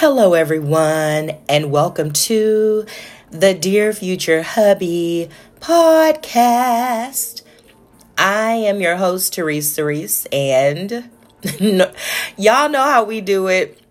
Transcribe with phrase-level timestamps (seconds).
[0.00, 2.86] Hello, everyone, and welcome to
[3.32, 5.28] the Dear Future Hubby
[5.58, 7.42] podcast.
[8.16, 11.10] I am your host, Therese Therese, and
[12.36, 13.82] y'all know how we do it.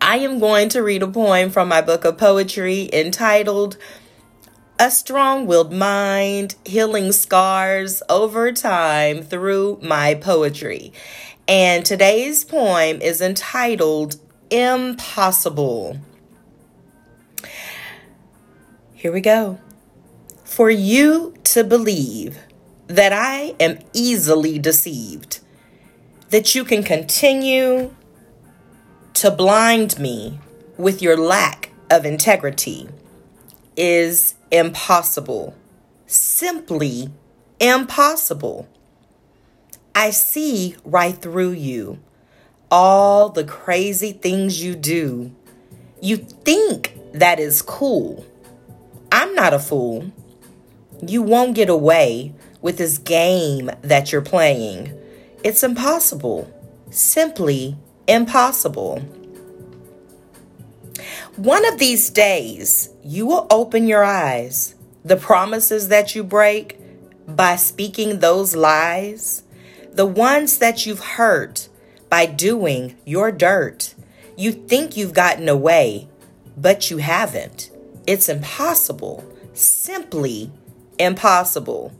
[0.00, 3.76] I am going to read a poem from my book of poetry entitled
[4.80, 10.94] A Strong Willed Mind Healing Scars Over Time Through My Poetry.
[11.46, 14.16] And today's poem is entitled
[14.50, 15.98] impossible.
[18.94, 19.60] Here we go.
[20.44, 22.38] For you to believe
[22.86, 25.40] that I am easily deceived,
[26.30, 27.94] that you can continue
[29.14, 30.38] to blind me
[30.76, 32.88] with your lack of integrity
[33.76, 35.54] is impossible.
[36.06, 37.10] Simply
[37.60, 38.68] impossible.
[39.94, 41.98] I see right through you
[42.70, 45.32] all the crazy things you do.
[46.00, 48.24] You think that is cool.
[49.12, 50.12] I'm not a fool.
[51.06, 54.92] You won't get away with this game that you're playing.
[55.44, 56.52] It's impossible.
[56.90, 59.00] Simply impossible.
[61.36, 64.74] One of these days, you will open your eyes.
[65.04, 66.78] The promises that you break
[67.28, 69.42] by speaking those lies,
[69.92, 71.68] the ones that you've hurt
[72.08, 73.94] by doing your dirt.
[74.36, 76.08] You think you've gotten away,
[76.56, 77.70] but you haven't.
[78.06, 79.24] It's impossible.
[79.54, 80.50] Simply
[80.98, 81.92] impossible.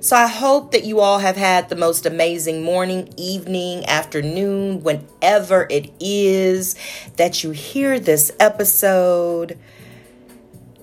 [0.00, 5.66] So I hope that you all have had the most amazing morning, evening, afternoon, whenever
[5.70, 6.76] it is
[7.16, 9.58] that you hear this episode.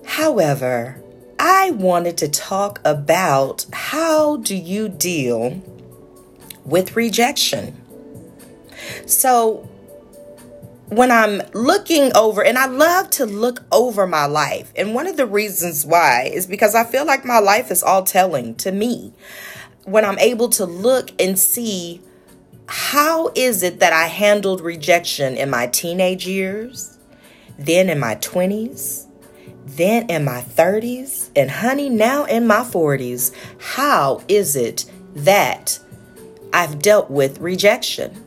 [0.04, 1.02] However,
[1.38, 5.62] I wanted to talk about how do you deal
[6.64, 7.85] with rejection?
[9.06, 9.68] So
[10.88, 15.16] when I'm looking over, and I love to look over my life, and one of
[15.16, 19.12] the reasons why is because I feel like my life is all telling to me.
[19.84, 22.00] When I'm able to look and see
[22.68, 26.98] how is it that I handled rejection in my teenage years,
[27.58, 29.06] then in my 20s,
[29.64, 35.78] then in my 30s, and honey, now in my 40s, how is it that
[36.52, 38.25] I've dealt with rejection?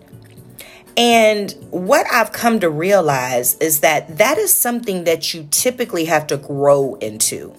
[0.99, 6.27] And what I've come to realize is that that is something that you typically have
[6.27, 7.53] to grow into,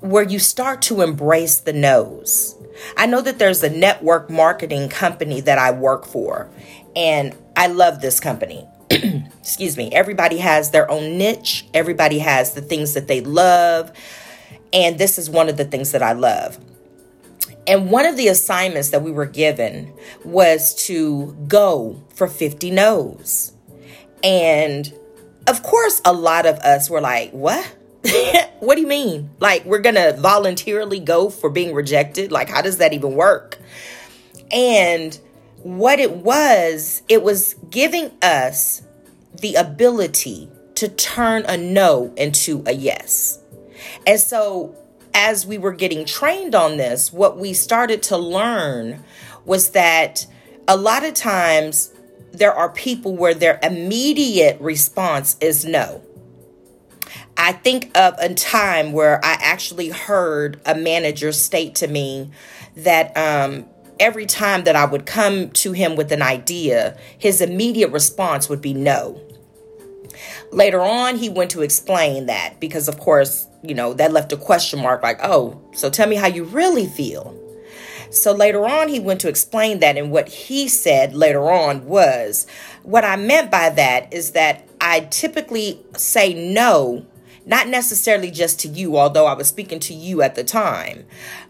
[0.00, 2.56] where you start to embrace the no's.
[2.96, 6.48] I know that there's a network marketing company that I work for,
[6.96, 8.66] and I love this company.
[8.90, 9.90] Excuse me.
[9.92, 13.92] Everybody has their own niche, everybody has the things that they love.
[14.72, 16.58] And this is one of the things that I love.
[17.66, 19.92] And one of the assignments that we were given
[20.24, 23.52] was to go for 50 no's.
[24.22, 24.92] And
[25.46, 27.64] of course, a lot of us were like, what?
[28.60, 29.30] what do you mean?
[29.40, 32.32] Like, we're going to voluntarily go for being rejected?
[32.32, 33.58] Like, how does that even work?
[34.50, 35.18] And
[35.62, 38.82] what it was, it was giving us
[39.40, 43.40] the ability to turn a no into a yes.
[44.06, 44.76] And so
[45.16, 49.02] as we were getting trained on this, what we started to learn
[49.46, 50.26] was that
[50.68, 51.90] a lot of times
[52.32, 56.02] there are people where their immediate response is no.
[57.38, 62.30] I think of a time where I actually heard a manager state to me
[62.76, 63.64] that um,
[63.98, 68.60] every time that I would come to him with an idea, his immediate response would
[68.60, 69.18] be no.
[70.52, 74.36] Later on, he went to explain that because, of course, you know, that left a
[74.36, 77.34] question mark like, oh, so tell me how you really feel.
[78.10, 79.96] So later on, he went to explain that.
[79.96, 82.46] And what he said later on was,
[82.82, 87.06] what I meant by that is that I typically say no,
[87.44, 91.04] not necessarily just to you, although I was speaking to you at the time.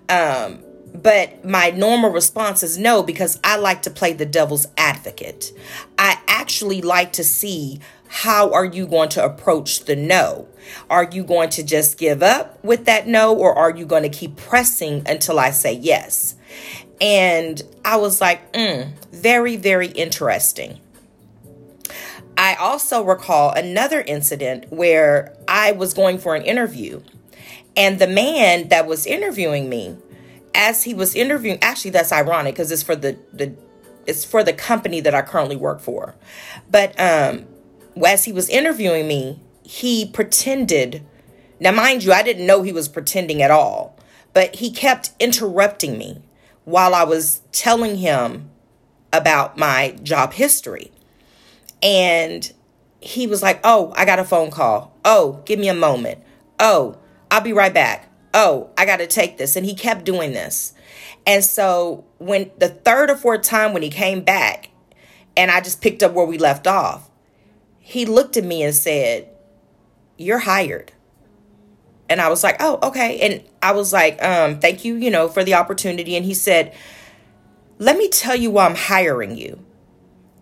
[0.08, 0.62] Um,
[0.94, 5.52] but my normal response is no because I like to play the devil's advocate.
[5.98, 10.48] I actually like to see how are you going to approach the no?
[10.90, 14.08] Are you going to just give up with that no, or are you going to
[14.08, 16.34] keep pressing until I say yes?
[17.00, 20.80] And I was like, mm, very, very interesting.
[22.38, 27.02] I also recall another incident where I was going for an interview,
[27.76, 29.96] and the man that was interviewing me,
[30.54, 33.54] as he was interviewing, actually, that's ironic because it's for the, the
[34.06, 36.14] it's for the company that I currently work for.
[36.70, 37.46] But um,
[38.04, 41.04] as he was interviewing me, he pretended.
[41.58, 43.98] Now, mind you, I didn't know he was pretending at all,
[44.32, 46.22] but he kept interrupting me
[46.64, 48.50] while I was telling him
[49.12, 50.92] about my job history.
[51.82, 52.50] And
[53.00, 54.96] he was like, Oh, I got a phone call.
[55.04, 56.22] Oh, give me a moment.
[56.60, 56.98] Oh,
[57.30, 58.08] I'll be right back.
[58.32, 59.56] Oh, I got to take this.
[59.56, 60.74] And he kept doing this.
[61.26, 64.70] And so when the third or fourth time when he came back
[65.36, 67.10] and I just picked up where we left off,
[67.80, 69.28] he looked at me and said,
[70.16, 70.92] You're hired.
[72.08, 73.18] And I was like, Oh, okay.
[73.20, 76.16] And I was like, um, thank you, you know, for the opportunity.
[76.16, 76.74] And he said,
[77.78, 79.64] Let me tell you why I'm hiring you.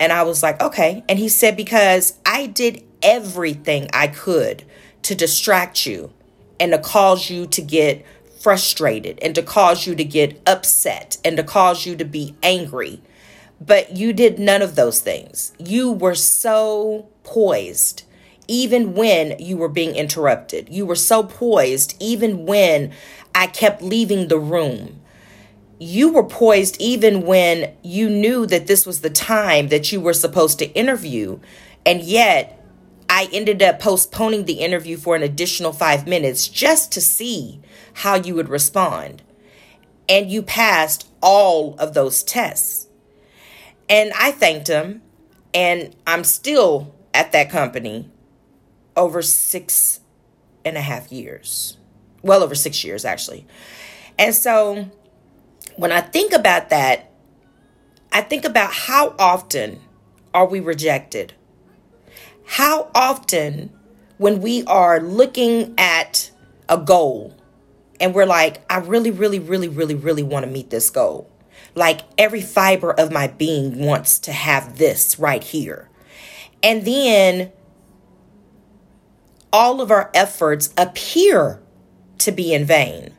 [0.01, 1.05] And I was like, okay.
[1.09, 4.65] And he said, because I did everything I could
[5.03, 6.13] to distract you
[6.59, 8.05] and to cause you to get
[8.41, 13.01] frustrated and to cause you to get upset and to cause you to be angry.
[13.61, 15.53] But you did none of those things.
[15.59, 18.03] You were so poised
[18.49, 20.69] even when you were being interrupted.
[20.69, 22.93] You were so poised even when
[23.35, 25.01] I kept leaving the room
[25.79, 30.13] you were poised even when you knew that this was the time that you were
[30.13, 31.39] supposed to interview.
[31.85, 32.61] And yet,
[33.09, 37.61] I ended up postponing the interview for an additional five minutes just to see
[37.95, 39.23] how you would respond.
[40.09, 42.89] And you passed all of those tests.
[43.89, 45.03] And I thanked him.
[45.53, 48.11] And I'm still at that company
[48.97, 50.01] over six
[50.65, 51.77] and a half years.
[52.23, 53.47] Well, over six years, actually.
[54.19, 54.91] And so
[55.77, 57.11] when I think about that,
[58.13, 59.81] I think about how often
[60.33, 61.35] are we rejected?
[62.47, 63.71] How often,
[64.19, 66.31] when we are looking at
[66.69, 67.35] a goal
[68.01, 71.31] and we're like, I really, really, really, really, really want to meet this goal.
[71.75, 75.89] Like every fiber of my being wants to have this right here.
[76.63, 77.53] And then
[79.55, 81.63] all of our efforts appear
[82.19, 83.15] to be in vain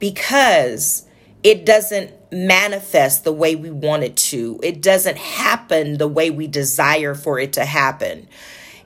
[0.00, 1.06] because
[1.44, 4.58] it doesn't manifest the way we want it to.
[4.60, 8.26] It doesn't happen the way we desire for it to happen.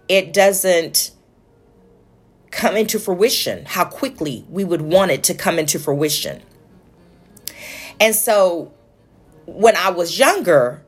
[0.06, 1.12] It doesn't
[2.50, 6.42] come into fruition how quickly we would want it to come into fruition.
[7.98, 8.74] And so
[9.46, 10.84] when I was younger,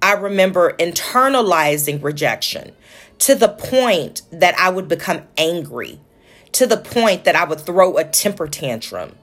[0.00, 2.72] I remember internalizing rejection
[3.20, 6.00] to the point that I would become angry,
[6.52, 9.14] to the point that I would throw a temper tantrum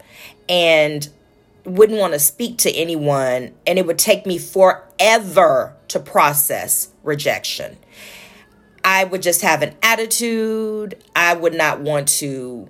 [0.47, 1.09] and
[1.65, 7.77] wouldn't want to speak to anyone, and it would take me forever to process rejection.
[8.83, 11.03] I would just have an attitude.
[11.15, 12.69] I would not want to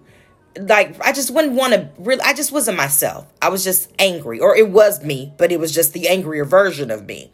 [0.59, 3.27] like I just wouldn't want to really I just wasn't myself.
[3.41, 6.89] I was just angry or it was me, but it was just the angrier version
[6.89, 7.31] of me.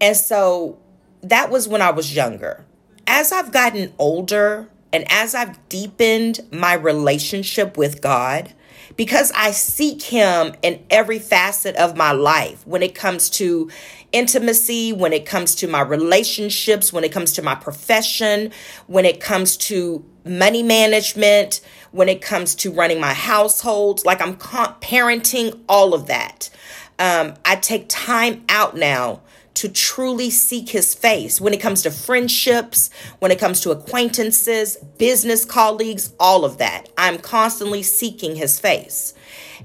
[0.00, 0.78] And so
[1.22, 2.64] that was when I was younger.
[3.10, 8.52] As I've gotten older and as I've deepened my relationship with God,
[8.96, 13.70] because I seek Him in every facet of my life when it comes to
[14.12, 18.52] intimacy, when it comes to my relationships, when it comes to my profession,
[18.88, 21.62] when it comes to money management,
[21.92, 24.04] when it comes to running my household.
[24.04, 26.50] Like I'm parenting, all of that.
[26.98, 29.22] Um, I take time out now
[29.58, 34.76] to truly seek his face when it comes to friendships, when it comes to acquaintances,
[34.98, 36.88] business colleagues, all of that.
[36.96, 39.14] I'm constantly seeking his face.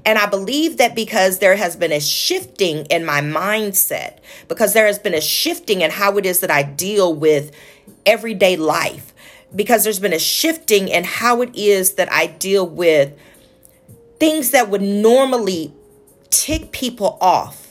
[0.03, 4.17] And I believe that because there has been a shifting in my mindset,
[4.47, 7.51] because there has been a shifting in how it is that I deal with
[8.03, 9.13] everyday life,
[9.55, 13.15] because there's been a shifting in how it is that I deal with
[14.19, 15.71] things that would normally
[16.31, 17.62] tick people off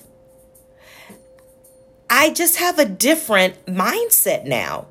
[2.15, 4.87] I just have a different mindset now.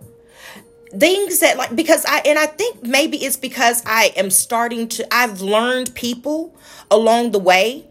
[0.89, 5.13] Things that like because I and I think maybe it's because I am starting to
[5.13, 6.53] I've learned people
[6.89, 7.87] along the way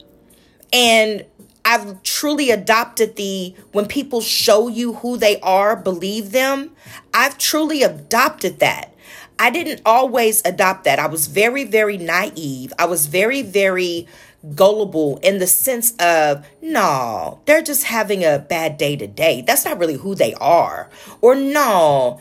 [0.73, 1.25] and
[1.65, 6.73] I've truly adopted the when people show you who they are, believe them.
[7.15, 8.93] I've truly adopted that.
[9.39, 10.99] I didn't always adopt that.
[10.99, 12.73] I was very, very naive.
[12.79, 14.07] I was very, very
[14.55, 19.43] gullible in the sense of, no, they're just having a bad day today.
[19.47, 20.91] That's not really who they are.
[21.21, 22.21] Or no,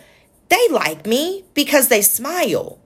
[0.50, 2.80] they like me because they smile.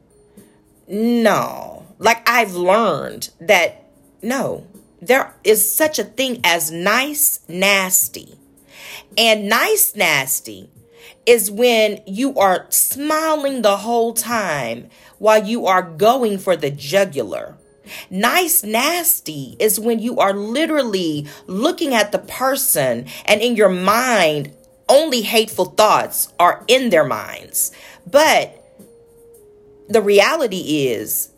[0.88, 3.90] No, like I've learned that
[4.22, 4.68] no,
[5.02, 8.38] there is such a thing as nice nasty.
[9.18, 10.70] And nice nasty
[11.26, 17.58] is when you are smiling the whole time while you are going for the jugular
[18.10, 24.54] Nice nasty is when you are literally looking at the person and in your mind,
[24.90, 27.72] only hateful thoughts are in their minds.
[28.10, 28.60] But
[29.90, 31.30] the reality is,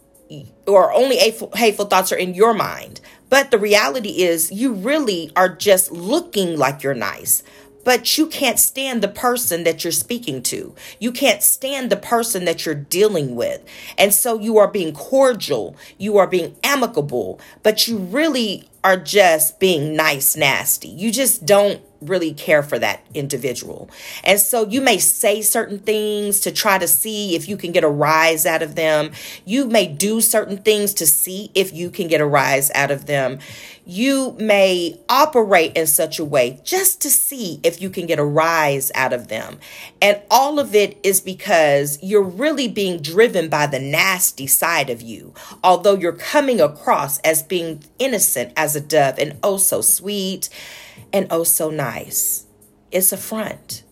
[0.65, 3.01] or only hateful, thoughts are in your mind.
[3.29, 7.43] But the reality is, you really are just looking like you're nice.
[7.85, 10.75] But you can't stand the person that you're speaking to.
[10.99, 13.63] You can't stand the person that you're dealing with.
[13.97, 19.59] And so you are being cordial, you are being amicable, but you really are just
[19.59, 20.89] being nice, nasty.
[20.89, 23.89] You just don't really care for that individual.
[24.23, 27.83] And so you may say certain things to try to see if you can get
[27.83, 29.11] a rise out of them.
[29.45, 33.05] You may do certain things to see if you can get a rise out of
[33.05, 33.39] them.
[33.87, 38.25] You may operate in such a way just to see if you can get a
[38.25, 39.59] rise out of them.
[40.01, 45.03] And all of it is because you're really being driven by the nasty side of
[45.03, 50.49] you, although you're coming across as being innocent as a dove and oh so sweet
[51.15, 52.45] and oh so nice.
[52.91, 53.83] It's a front.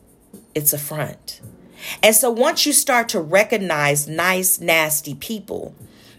[0.53, 1.39] It's a front.
[2.03, 5.73] And so once you start to recognize nice, nasty people,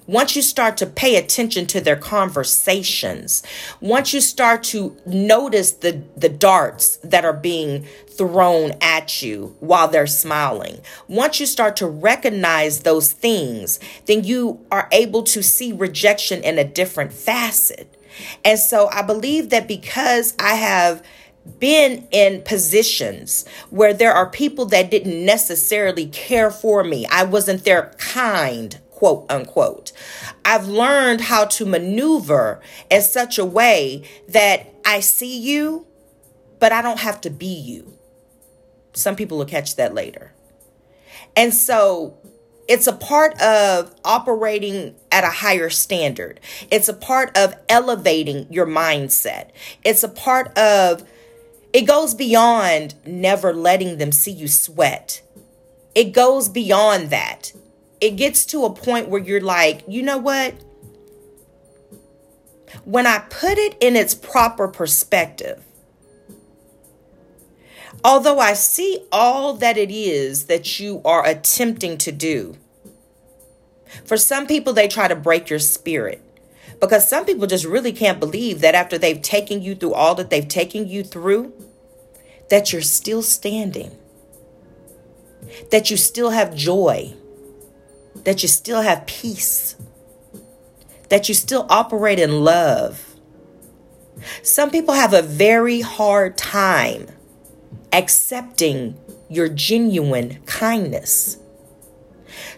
[0.06, 3.42] once you start to pay attention to their conversations,
[3.80, 9.88] once you start to notice the, the darts that are being thrown at you while
[9.88, 15.70] they're smiling, once you start to recognize those things, then you are able to see
[15.70, 17.93] rejection in a different facet.
[18.44, 21.02] And so I believe that because I have
[21.58, 27.06] been in positions where there are people that didn't necessarily care for me.
[27.10, 29.92] I wasn't their kind, quote unquote.
[30.44, 35.86] I've learned how to maneuver in such a way that I see you,
[36.58, 37.98] but I don't have to be you.
[38.94, 40.32] Some people will catch that later.
[41.36, 42.16] And so
[42.68, 46.40] it's a part of operating at a higher standard.
[46.70, 49.50] It's a part of elevating your mindset.
[49.84, 51.04] It's a part of,
[51.72, 55.22] it goes beyond never letting them see you sweat.
[55.94, 57.52] It goes beyond that.
[58.00, 60.54] It gets to a point where you're like, you know what?
[62.84, 65.63] When I put it in its proper perspective,
[68.04, 72.58] Although I see all that it is that you are attempting to do,
[74.04, 76.20] for some people, they try to break your spirit.
[76.80, 80.28] Because some people just really can't believe that after they've taken you through all that
[80.28, 81.54] they've taken you through,
[82.50, 83.96] that you're still standing,
[85.70, 87.14] that you still have joy,
[88.24, 89.76] that you still have peace,
[91.08, 93.14] that you still operate in love.
[94.42, 97.08] Some people have a very hard time
[97.94, 98.98] accepting
[99.30, 101.38] your genuine kindness.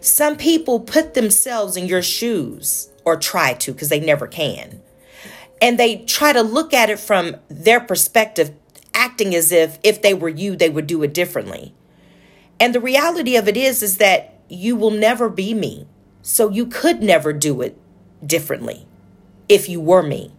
[0.00, 4.81] Some people put themselves in your shoes or try to because they never can.
[5.61, 8.52] And they try to look at it from their perspective,
[8.95, 11.75] acting as if if they were you, they would do it differently.
[12.59, 15.87] And the reality of it is is that you will never be me.
[16.23, 17.78] So you could never do it
[18.25, 18.87] differently
[19.49, 20.33] if you were me.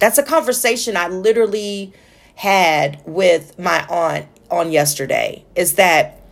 [0.00, 1.92] That's a conversation I literally
[2.38, 6.22] had with my aunt on yesterday is that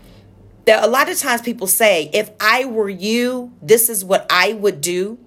[0.65, 4.53] there a lot of times people say if i were you this is what i
[4.53, 5.19] would do.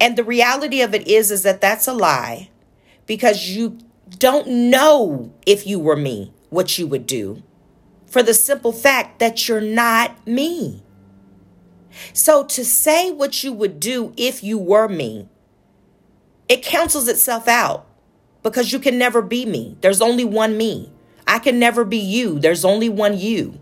[0.00, 2.48] And the reality of it is is that that's a lie
[3.04, 3.76] because you
[4.08, 7.42] don't know if you were me what you would do
[8.06, 10.82] for the simple fact that you're not me.
[12.14, 15.28] So to say what you would do if you were me
[16.48, 17.87] it cancels itself out
[18.42, 19.76] because you can never be me.
[19.80, 20.92] There's only one me.
[21.26, 22.38] I can never be you.
[22.38, 23.58] There's only one you.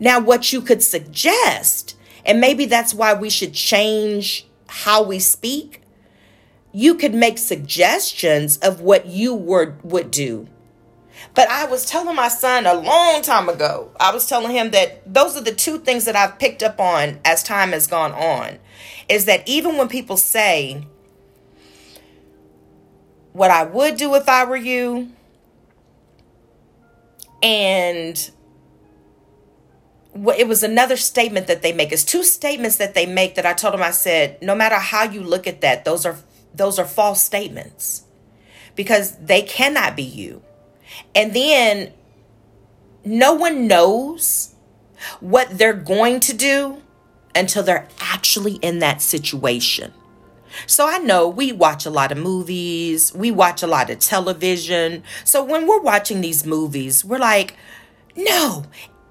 [0.00, 5.82] Now, what you could suggest, and maybe that's why we should change how we speak,
[6.72, 10.48] you could make suggestions of what you would, would do.
[11.34, 15.12] But I was telling my son a long time ago, I was telling him that
[15.12, 18.58] those are the two things that I've picked up on as time has gone on.
[19.08, 20.86] Is that even when people say,
[23.34, 25.12] what I would do if I were you.
[27.42, 28.30] And
[30.38, 31.92] it was another statement that they make.
[31.92, 35.02] It's two statements that they make that I told them I said, no matter how
[35.02, 36.16] you look at that, those are
[36.54, 38.04] those are false statements
[38.76, 40.42] because they cannot be you.
[41.12, 41.92] And then
[43.04, 44.54] no one knows
[45.18, 46.80] what they're going to do
[47.34, 49.92] until they're actually in that situation.
[50.66, 55.02] So I know we watch a lot of movies, we watch a lot of television.
[55.24, 57.56] So when we're watching these movies, we're like,
[58.16, 58.64] no,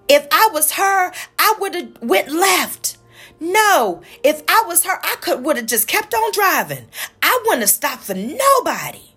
[0.07, 2.97] if I was her, I would have went left.
[3.39, 6.87] No, if I was her, I could would have just kept on driving.
[7.21, 9.15] I wouldn't have stopped for nobody.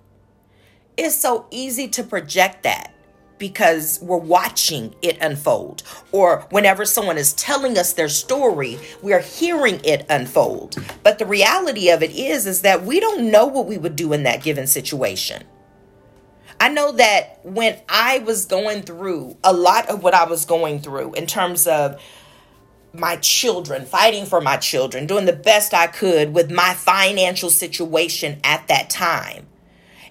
[0.97, 2.96] It's so easy to project that
[3.39, 5.83] because we're watching it unfold.
[6.13, 10.77] Or whenever someone is telling us their story, we are hearing it unfold.
[11.03, 14.13] But the reality of it is is that we don't know what we would do
[14.13, 15.45] in that given situation.
[16.59, 20.81] I know that when I was going through a lot of what I was going
[20.81, 22.01] through in terms of
[22.95, 28.41] my children, fighting for my children, doing the best I could with my financial situation
[28.43, 29.47] at that time.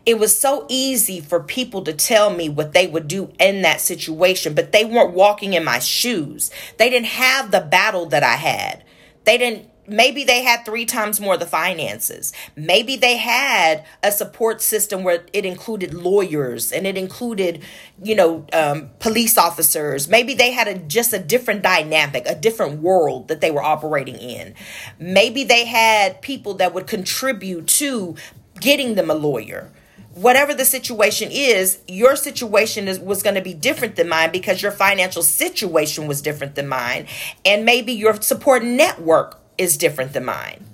[0.05, 3.81] It was so easy for people to tell me what they would do in that
[3.81, 6.51] situation, but they weren't walking in my shoes.
[6.77, 8.83] They didn't have the battle that I had.
[9.24, 14.62] They didn't maybe they had three times more the finances maybe they had a support
[14.62, 17.62] system where it included lawyers and it included
[18.01, 22.81] you know um, police officers maybe they had a just a different dynamic a different
[22.81, 24.53] world that they were operating in
[25.00, 28.15] maybe they had people that would contribute to
[28.59, 29.71] getting them a lawyer
[30.15, 34.62] whatever the situation is, your situation is, was going to be different than mine because
[34.62, 37.05] your financial situation was different than mine.
[37.43, 40.65] And maybe your support network is different than mine.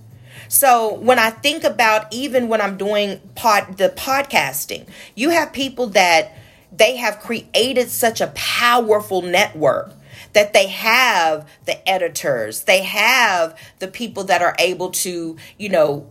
[0.47, 5.87] So when I think about even when I'm doing pod the podcasting, you have people
[5.87, 6.35] that
[6.71, 9.93] they have created such a powerful network
[10.33, 16.09] that they have the editors, they have the people that are able to, you know,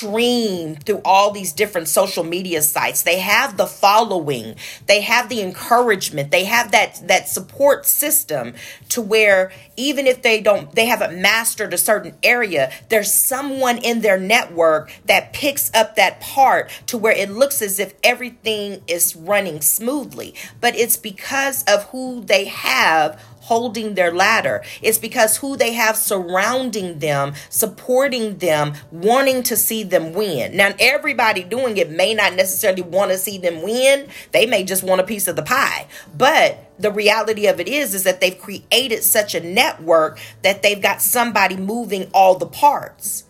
[0.00, 3.02] stream through all these different social media sites.
[3.02, 4.56] They have the following.
[4.86, 6.30] They have the encouragement.
[6.30, 8.54] They have that that support system
[8.90, 14.00] to where even if they don't they haven't mastered a certain area there's someone in
[14.00, 19.14] their network that picks up that part to where it looks as if everything is
[19.14, 20.34] running smoothly.
[20.60, 24.62] But it's because of who they have holding their ladder.
[24.80, 30.56] It's because who they have surrounding them, supporting them, wanting to see them win.
[30.56, 34.06] Now, everybody doing it may not necessarily want to see them win.
[34.30, 35.88] They may just want a piece of the pie.
[36.16, 40.80] But the reality of it is is that they've created such a network that they've
[40.80, 43.24] got somebody moving all the parts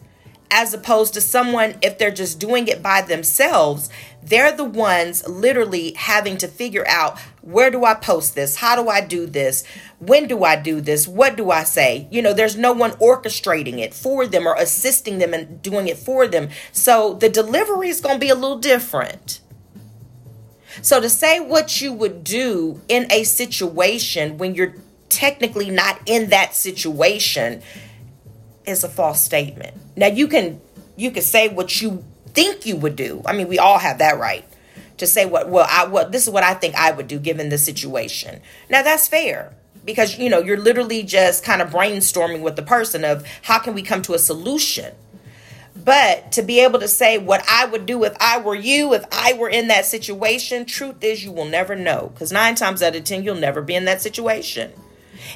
[0.50, 3.88] as opposed to someone if they're just doing it by themselves
[4.22, 8.56] they're the ones literally having to figure out where do I post this?
[8.56, 9.64] How do I do this?
[9.98, 11.08] When do I do this?
[11.08, 12.06] What do I say?
[12.10, 15.96] You know, there's no one orchestrating it for them or assisting them and doing it
[15.96, 16.50] for them.
[16.72, 19.40] So the delivery is going to be a little different.
[20.82, 24.74] So to say what you would do in a situation when you're
[25.08, 27.62] technically not in that situation
[28.66, 29.76] is a false statement.
[29.96, 30.60] Now you can
[30.96, 33.22] you can say what you think you would do.
[33.24, 34.44] I mean, we all have that right
[35.00, 37.48] to say what well I what this is what I think I would do given
[37.48, 38.40] the situation.
[38.68, 43.04] Now that's fair because you know, you're literally just kind of brainstorming with the person
[43.04, 44.94] of how can we come to a solution.
[45.84, 49.04] But to be able to say what I would do if I were you, if
[49.10, 52.96] I were in that situation, truth is you will never know because 9 times out
[52.96, 54.72] of 10 you'll never be in that situation.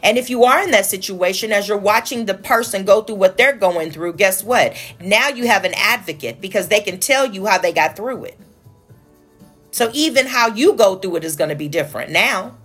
[0.03, 3.37] And if you are in that situation, as you're watching the person go through what
[3.37, 4.75] they're going through, guess what?
[5.01, 8.39] Now you have an advocate because they can tell you how they got through it.
[9.75, 12.57] So even how you go through it is going to be different now.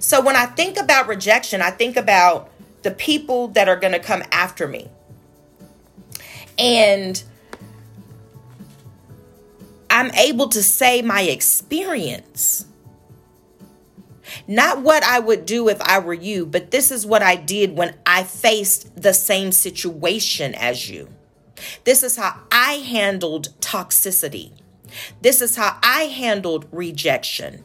[0.00, 2.50] So when I think about rejection, I think about
[2.82, 4.88] the people that are going to come after me.
[6.58, 7.22] And
[9.88, 12.66] I'm able to say my experience
[14.48, 17.76] not what I would do if I were you, but this is what I did
[17.76, 21.08] when I faced the same situation as you.
[21.84, 24.50] This is how I handled toxicity.
[25.20, 27.64] This is how I handled rejection.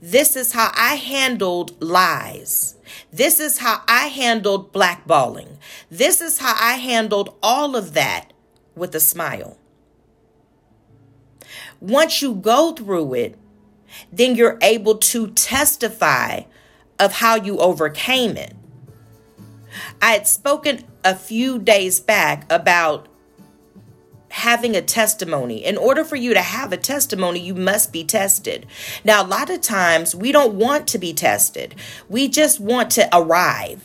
[0.00, 2.76] This is how I handled lies.
[3.12, 5.56] This is how I handled blackballing.
[5.90, 8.32] This is how I handled all of that
[8.74, 9.56] with a smile.
[11.80, 13.38] Once you go through it,
[14.12, 16.42] then you're able to testify
[16.98, 18.54] of how you overcame it.
[20.00, 23.08] I had spoken a few days back about
[24.32, 25.62] having a testimony.
[25.62, 28.66] In order for you to have a testimony, you must be tested.
[29.04, 31.74] Now, a lot of times we don't want to be tested,
[32.08, 33.84] we just want to arrive.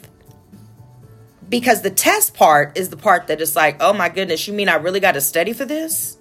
[1.49, 4.69] Because the test part is the part that is like, oh my goodness, you mean
[4.69, 6.17] I really got to study for this?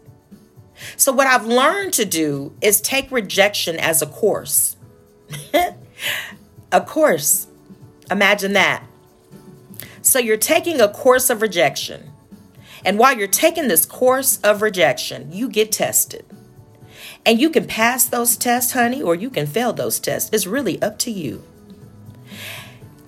[0.97, 4.77] So, what I've learned to do is take rejection as a course.
[6.73, 7.47] a course.
[8.11, 8.85] Imagine that.
[10.03, 12.13] So, you're taking a course of rejection.
[12.87, 16.25] And while you're taking this course of rejection, you get tested.
[17.27, 20.31] And you can pass those tests, honey, or you can fail those tests.
[20.33, 21.43] It's really up to you.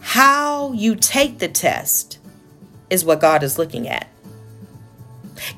[0.01, 2.19] How you take the test
[2.91, 4.09] is what God is looking at.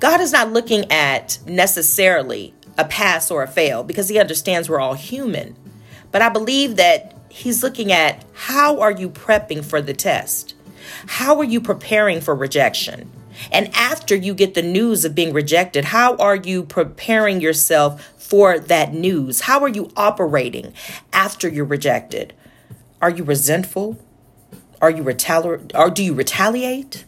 [0.01, 4.81] God is not looking at necessarily a pass or a fail because he understands we're
[4.81, 5.57] all human.
[6.13, 10.55] But I believe that he's looking at how are you prepping for the test?
[11.07, 13.11] How are you preparing for rejection?
[13.51, 18.59] And after you get the news of being rejected, how are you preparing yourself for
[18.59, 19.43] that news?
[19.43, 20.73] How are you operating
[21.13, 22.33] after you're rejected?
[23.01, 23.99] Are you resentful?
[24.81, 27.05] Are you retaliate or do you retaliate?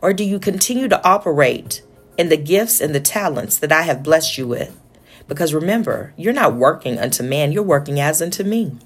[0.00, 1.82] Or do you continue to operate
[2.16, 4.78] in the gifts and the talents that I have blessed you with?
[5.26, 8.76] Because remember, you're not working unto man, you're working as unto me.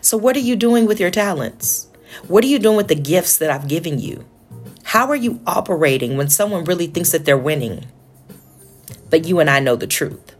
[0.00, 1.88] So, what are you doing with your talents?
[2.28, 4.24] What are you doing with the gifts that I've given you?
[4.86, 7.86] How are you operating when someone really thinks that they're winning?
[9.10, 10.36] But you and I know the truth.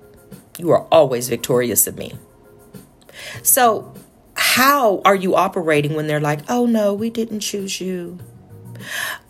[0.56, 2.12] You are always victorious of me.
[3.42, 3.92] So,
[4.34, 8.20] how are you operating when they're like, oh no, we didn't choose you?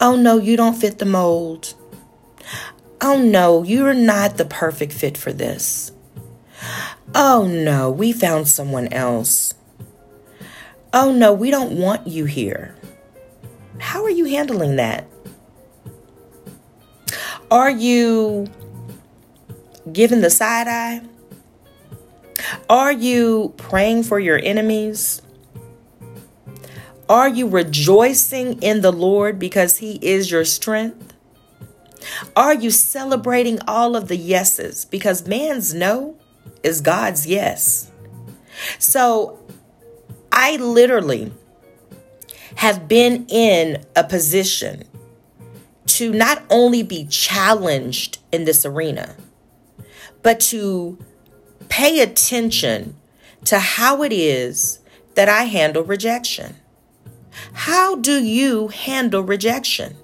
[0.03, 1.73] Oh no, you don't fit the mold.
[3.01, 5.93] Oh no, you're not the perfect fit for this.
[7.15, 9.55] Oh no, we found someone else.
[10.93, 12.77] Oh no, we don't want you here.
[13.79, 15.07] How are you handling that?
[17.51, 18.49] Are you
[19.93, 21.03] giving the side eye?
[22.69, 25.23] Are you praying for your enemies?
[27.09, 31.15] Are you rejoicing in the Lord because He is your strength?
[32.35, 34.85] Are you celebrating all of the yeses?
[34.85, 36.17] Because man's no
[36.63, 37.91] is God's yes.
[38.79, 39.39] So
[40.33, 41.33] I literally
[42.57, 44.85] have been in a position
[45.87, 49.15] to not only be challenged in this arena,
[50.23, 50.99] but to
[51.69, 52.97] pay attention
[53.45, 54.81] to how it is
[55.15, 56.57] that I handle rejection.
[57.53, 59.97] How do you handle rejection?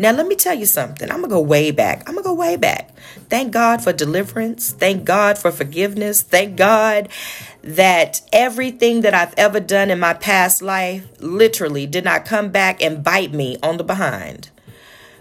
[0.00, 1.10] Now, let me tell you something.
[1.10, 2.08] I'm going to go way back.
[2.08, 2.96] I'm going to go way back.
[3.28, 4.70] Thank God for deliverance.
[4.70, 6.22] Thank God for forgiveness.
[6.22, 7.10] Thank God
[7.60, 12.82] that everything that I've ever done in my past life literally did not come back
[12.82, 14.48] and bite me on the behind.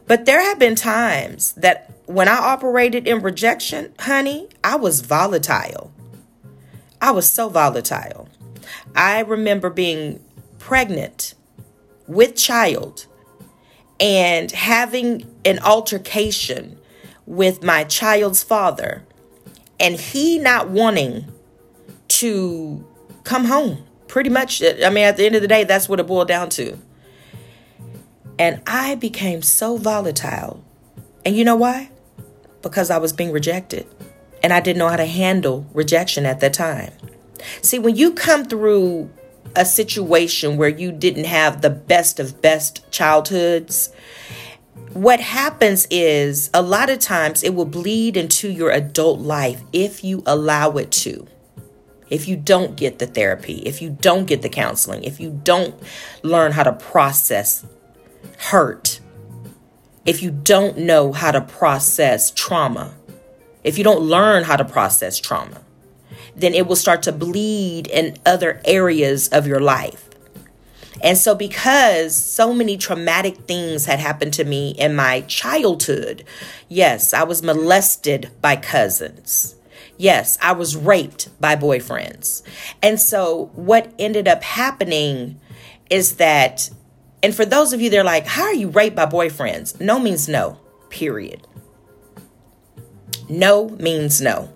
[0.08, 5.92] But there have been times that when I operated in rejection, honey, I was volatile.
[7.02, 8.30] I was so volatile.
[8.96, 10.24] I remember being
[10.58, 11.34] pregnant
[12.08, 13.08] with child
[14.00, 16.78] and having an altercation
[17.26, 19.04] with my child's father
[19.80, 21.26] and he not wanting
[22.08, 22.86] to
[23.24, 23.84] come home.
[24.08, 26.50] Pretty much, I mean, at the end of the day, that's what it boiled down
[26.50, 26.78] to.
[28.40, 30.64] And I became so volatile.
[31.26, 31.92] And you know why?
[32.62, 33.86] Because I was being rejected.
[34.42, 36.92] And I didn't know how to handle rejection at that time.
[37.62, 39.12] See, when you come through
[39.60, 43.92] a situation where you didn't have the best of best childhoods,
[44.94, 50.02] what happens is a lot of times it will bleed into your adult life if
[50.02, 51.28] you allow it to.
[52.10, 55.76] If you don't get the therapy, if you don't get the counseling, if you don't
[56.24, 57.66] learn how to process
[58.38, 59.02] hurt,
[60.06, 62.96] if you don't know how to process trauma,
[63.64, 65.62] if you don't learn how to process trauma,
[66.40, 70.10] then it will start to bleed in other areas of your life.
[71.02, 76.26] And so, because so many traumatic things had happened to me in my childhood,
[76.68, 79.56] yes, I was molested by cousins.
[79.98, 82.44] Yes, I was raped by boyfriends.
[82.82, 85.40] And so, what ended up happening
[85.90, 86.70] is that,
[87.24, 89.80] and for those of you that are like, how are you raped by boyfriends?
[89.80, 90.58] No means no,
[90.90, 91.48] period.
[93.30, 94.54] No means no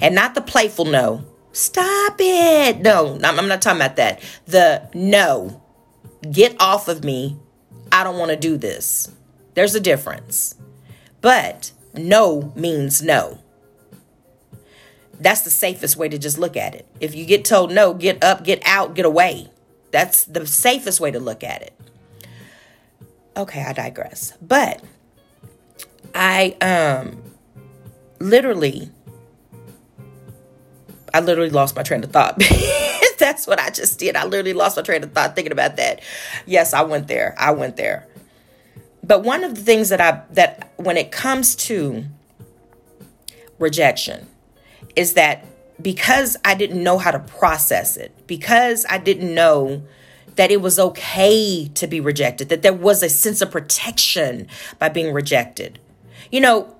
[0.00, 1.24] and not the playful no.
[1.52, 2.80] Stop it.
[2.80, 4.22] No, I'm not talking about that.
[4.46, 5.62] The no,
[6.30, 7.38] get off of me.
[7.90, 9.10] I don't want to do this.
[9.54, 10.54] There's a difference.
[11.20, 13.38] But no means no.
[15.20, 16.86] That's the safest way to just look at it.
[17.00, 19.50] If you get told no, get up, get out, get away.
[19.90, 21.72] That's the safest way to look at it.
[23.36, 24.34] Okay, I digress.
[24.40, 24.82] But
[26.14, 27.22] I um
[28.20, 28.90] literally
[31.14, 32.38] I literally lost my train of thought.
[33.18, 34.16] That's what I just did.
[34.16, 36.00] I literally lost my train of thought thinking about that.
[36.46, 37.34] Yes, I went there.
[37.38, 38.06] I went there.
[39.02, 42.04] But one of the things that I that when it comes to
[43.58, 44.28] rejection
[44.96, 45.44] is that
[45.80, 49.82] because I didn't know how to process it, because I didn't know
[50.36, 54.88] that it was okay to be rejected, that there was a sense of protection by
[54.88, 55.78] being rejected.
[56.30, 56.76] You know,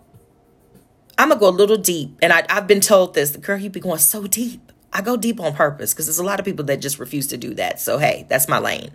[1.18, 3.32] I'm gonna go a little deep, and I, I've been told this.
[3.32, 4.72] The girl, you be going so deep.
[4.92, 7.36] I go deep on purpose because there's a lot of people that just refuse to
[7.36, 7.80] do that.
[7.80, 8.92] So hey, that's my lane.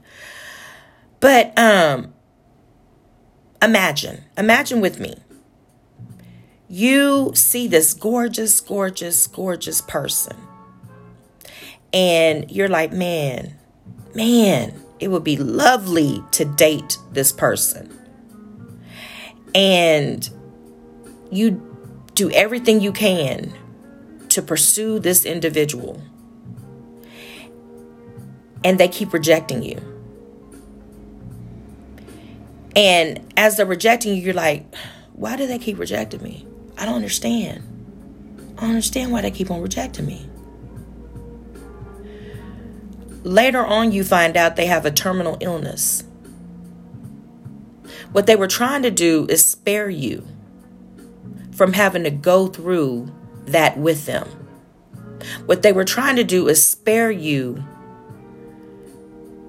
[1.19, 2.13] But um,
[3.61, 5.15] imagine, imagine with me.
[6.69, 10.37] You see this gorgeous, gorgeous, gorgeous person,
[11.91, 13.55] and you're like, man,
[14.15, 17.99] man, it would be lovely to date this person.
[19.53, 20.27] And
[21.29, 21.72] you
[22.13, 23.53] do everything you can
[24.29, 26.01] to pursue this individual
[28.63, 29.81] and they keep rejecting you.
[32.75, 34.65] And as they're rejecting you, you're like,
[35.13, 36.47] why do they keep rejecting me?
[36.77, 37.61] I don't understand.
[38.57, 40.27] I don't understand why they keep on rejecting me.
[43.23, 46.03] Later on, you find out they have a terminal illness.
[48.11, 50.27] What they were trying to do is spare you
[51.55, 53.11] from having to go through
[53.45, 54.27] that with them.
[55.45, 57.63] What they were trying to do is spare you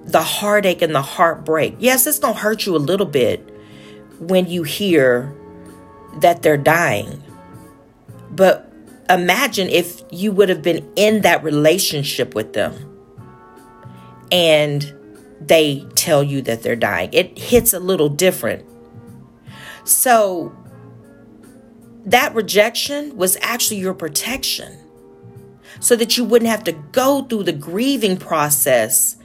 [0.05, 1.75] the heartache and the heartbreak.
[1.79, 3.39] Yes, it's going to hurt you a little bit
[4.19, 5.35] when you hear
[6.17, 7.21] that they're dying.
[8.31, 8.71] But
[9.09, 12.73] imagine if you would have been in that relationship with them
[14.31, 14.93] and
[15.41, 17.09] they tell you that they're dying.
[17.11, 18.65] It hits a little different.
[19.83, 20.55] So,
[22.05, 24.77] that rejection was actually your protection
[25.79, 29.17] so that you wouldn't have to go through the grieving process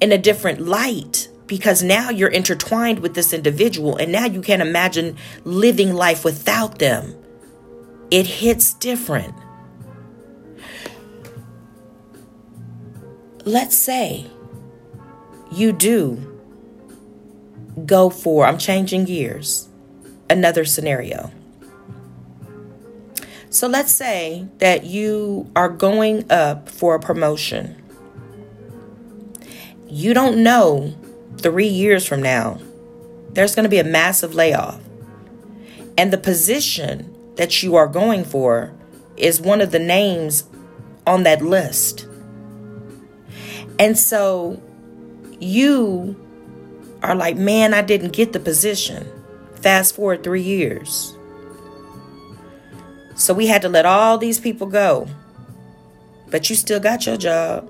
[0.00, 4.62] in a different light because now you're intertwined with this individual and now you can't
[4.62, 7.16] imagine living life without them.
[8.10, 9.34] It hits different.
[13.44, 14.26] Let's say
[15.50, 16.40] you do
[17.86, 19.68] go for, I'm changing gears,
[20.28, 21.32] another scenario.
[23.58, 27.74] So let's say that you are going up for a promotion.
[29.88, 30.94] You don't know
[31.38, 32.60] three years from now,
[33.30, 34.80] there's going to be a massive layoff.
[35.96, 38.72] And the position that you are going for
[39.16, 40.44] is one of the names
[41.04, 42.06] on that list.
[43.76, 44.62] And so
[45.40, 46.14] you
[47.02, 49.10] are like, man, I didn't get the position.
[49.56, 51.17] Fast forward three years.
[53.18, 55.08] So we had to let all these people go.
[56.30, 57.68] But you still got your job.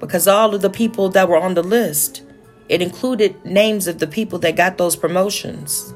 [0.00, 2.22] Because all of the people that were on the list,
[2.70, 5.94] it included names of the people that got those promotions.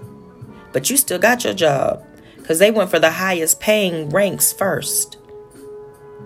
[0.73, 2.05] But you still got your job.
[2.37, 5.17] Because they went for the highest paying ranks first.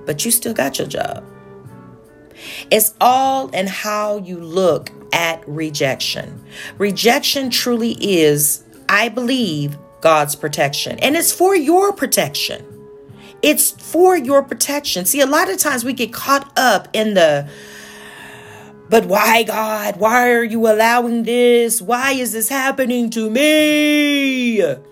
[0.05, 1.25] But you still got your job.
[2.73, 6.45] It's all in how you look at rejection.
[6.79, 10.99] Rejection truly is, I believe, God's protection.
[10.99, 12.67] And it's for your protection.
[13.41, 15.07] It's for your protection.
[15.07, 17.49] See, a lot of times we get caught up in the,
[18.91, 19.97] but why, God?
[19.97, 21.81] Why are you allowing this?
[21.81, 24.61] Why is this happening to me?
[24.61, 24.83] And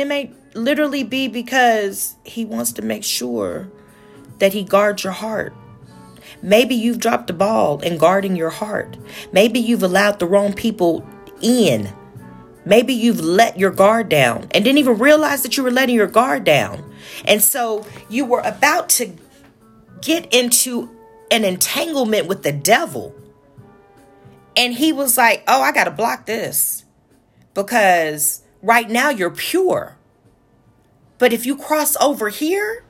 [0.00, 3.70] it may literally be because He wants to make sure
[4.38, 5.52] that He guards your heart.
[6.42, 8.96] Maybe you've dropped the ball in guarding your heart.
[9.32, 11.06] Maybe you've allowed the wrong people
[11.42, 11.92] in
[12.64, 16.06] Maybe you've let your guard down and didn't even realize that you were letting your
[16.06, 16.92] guard down.
[17.24, 19.16] And so you were about to
[20.02, 20.90] get into
[21.30, 23.14] an entanglement with the devil.
[24.56, 26.84] And he was like, Oh, I got to block this
[27.54, 29.96] because right now you're pure.
[31.18, 32.84] But if you cross over here,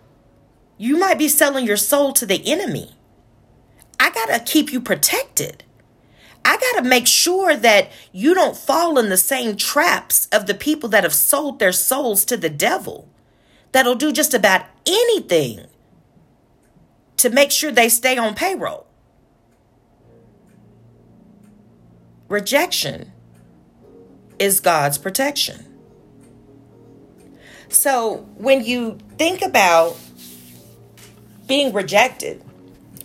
[0.78, 2.92] you might be selling your soul to the enemy.
[3.98, 5.64] I got to keep you protected.
[6.44, 10.54] I got to make sure that you don't fall in the same traps of the
[10.54, 13.08] people that have sold their souls to the devil,
[13.72, 15.66] that'll do just about anything
[17.18, 18.86] to make sure they stay on payroll.
[22.28, 23.12] Rejection
[24.38, 25.66] is God's protection.
[27.68, 29.96] So when you think about
[31.46, 32.42] being rejected,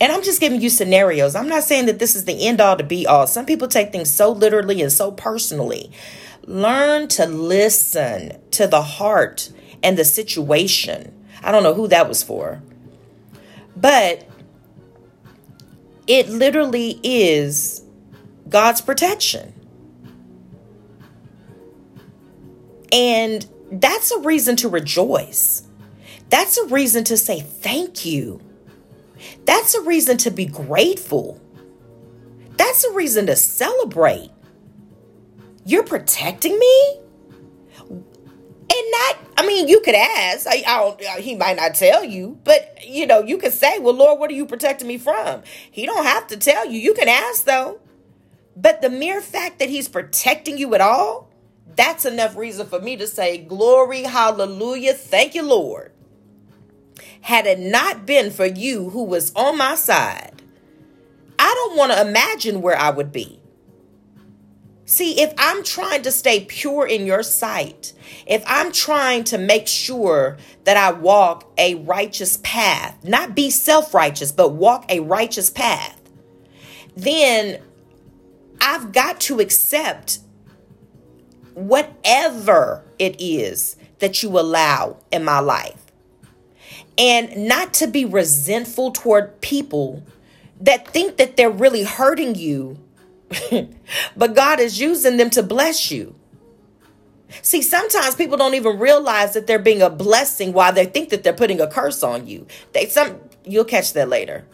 [0.00, 1.34] and I'm just giving you scenarios.
[1.34, 3.26] I'm not saying that this is the end all to be all.
[3.26, 5.90] Some people take things so literally and so personally.
[6.44, 9.50] Learn to listen to the heart
[9.82, 11.12] and the situation.
[11.42, 12.62] I don't know who that was for.
[13.74, 14.28] But
[16.06, 17.82] it literally is
[18.48, 19.52] God's protection.
[22.92, 25.66] And that's a reason to rejoice.
[26.30, 28.40] That's a reason to say thank you.
[29.44, 31.40] That's a reason to be grateful.
[32.56, 34.30] That's a reason to celebrate.
[35.64, 37.00] You're protecting me?
[38.68, 40.46] And not, I mean, you could ask.
[40.46, 43.78] I, I don't, uh, he might not tell you, but you know, you could say,
[43.78, 46.78] "Well, Lord, what are you protecting me from?" He don't have to tell you.
[46.78, 47.80] You can ask though.
[48.56, 51.30] But the mere fact that he's protecting you at all,
[51.76, 55.92] that's enough reason for me to say, "Glory, hallelujah, thank you, Lord."
[57.26, 60.42] Had it not been for you who was on my side,
[61.36, 63.40] I don't want to imagine where I would be.
[64.84, 67.94] See, if I'm trying to stay pure in your sight,
[68.28, 73.92] if I'm trying to make sure that I walk a righteous path, not be self
[73.92, 76.00] righteous, but walk a righteous path,
[76.96, 77.60] then
[78.60, 80.20] I've got to accept
[81.54, 85.85] whatever it is that you allow in my life.
[86.98, 90.02] And not to be resentful toward people
[90.60, 92.78] that think that they're really hurting you,
[94.16, 96.14] but God is using them to bless you.
[97.42, 101.22] See, sometimes people don't even realize that they're being a blessing while they think that
[101.22, 102.46] they're putting a curse on you.
[102.72, 104.46] They some you'll catch that later.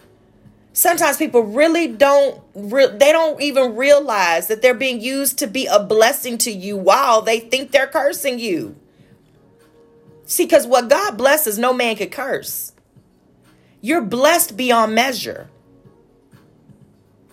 [0.72, 5.66] Sometimes people really don't re- they don't even realize that they're being used to be
[5.66, 8.76] a blessing to you while they think they're cursing you.
[10.24, 12.72] See, because what God blesses, no man could curse.
[13.80, 15.50] You're blessed beyond measure.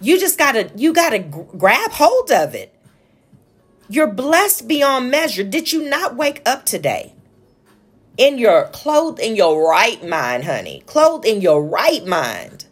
[0.02, 2.73] You just gotta you gotta g- grab hold of it.
[3.89, 5.43] You're blessed beyond measure.
[5.43, 7.13] Did you not wake up today?
[8.17, 10.84] In your clothed in your right mind, honey.
[10.86, 12.65] Clothed in your right mind.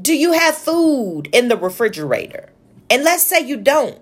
[0.00, 2.50] Do you have food in the refrigerator?
[2.90, 3.98] And let's say you don't.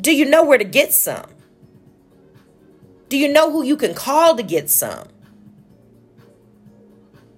[0.00, 1.31] Do you know where to get some?
[3.12, 5.06] Do you know who you can call to get some?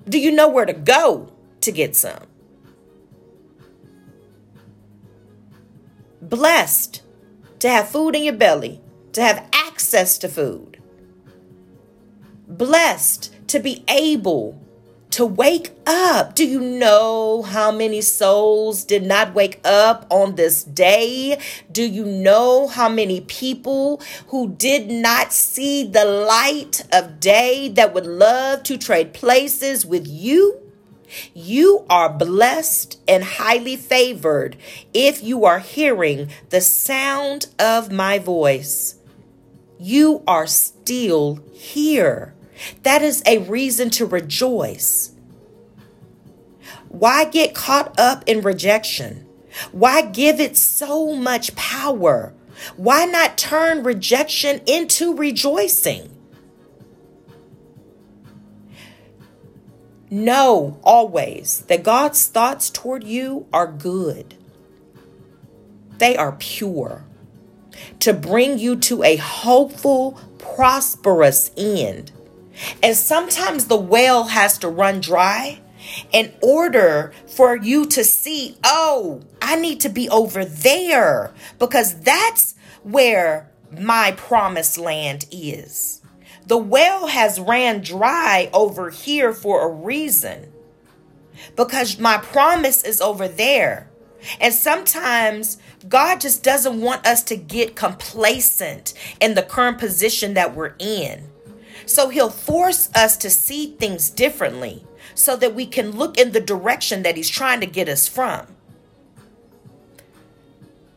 [0.08, 1.32] Do you know where to go
[1.62, 2.28] to get some?
[6.22, 7.02] Blessed
[7.58, 8.82] to have food in your belly,
[9.14, 10.80] to have access to food.
[12.46, 14.63] Blessed to be able
[15.14, 16.34] to wake up.
[16.34, 21.38] Do you know how many souls did not wake up on this day?
[21.70, 27.94] Do you know how many people who did not see the light of day that
[27.94, 30.60] would love to trade places with you?
[31.32, 34.56] You are blessed and highly favored
[34.92, 38.96] if you are hearing the sound of my voice.
[39.78, 42.34] You are still here.
[42.82, 45.12] That is a reason to rejoice.
[46.88, 49.26] Why get caught up in rejection?
[49.72, 52.32] Why give it so much power?
[52.76, 56.10] Why not turn rejection into rejoicing?
[60.10, 64.34] Know always that God's thoughts toward you are good.
[65.98, 67.04] They are pure
[68.00, 72.12] to bring you to a hopeful, prosperous end.
[72.82, 75.60] And sometimes the well has to run dry
[76.12, 82.54] in order for you to see, oh, I need to be over there because that's
[82.82, 86.00] where my promised land is.
[86.46, 90.52] The well has ran dry over here for a reason
[91.56, 93.90] because my promise is over there.
[94.40, 100.54] And sometimes God just doesn't want us to get complacent in the current position that
[100.54, 101.28] we're in.
[101.86, 106.40] So he'll force us to see things differently so that we can look in the
[106.40, 108.46] direction that he's trying to get us from.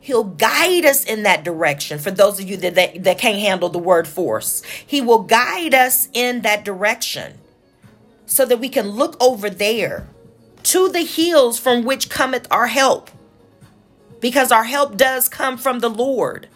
[0.08, 2.00] He'll guide us in that direction.
[2.00, 5.74] For those of you that, that, that can't handle the word force, He will guide
[5.74, 7.40] us in that direction
[8.26, 10.08] so that we can look over there
[10.64, 13.12] to the hills from which cometh our help.
[14.22, 16.48] Because our help does come from the Lord.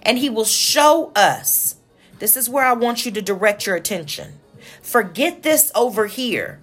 [0.00, 1.76] And He will show us.
[2.20, 4.34] This is where I want you to direct your attention.
[4.82, 6.60] Forget this over here.